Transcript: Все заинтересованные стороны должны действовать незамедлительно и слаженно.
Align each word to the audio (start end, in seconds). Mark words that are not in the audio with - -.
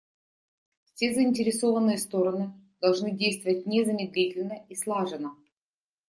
Все 0.85 1.13
заинтересованные 1.13 1.99
стороны 1.99 2.53
должны 2.79 3.11
действовать 3.11 3.67
незамедлительно 3.67 4.65
и 4.67 4.75
слаженно. 4.75 5.35